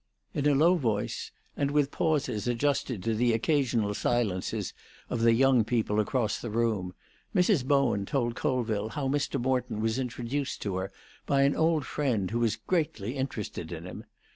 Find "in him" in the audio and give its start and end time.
13.71-14.05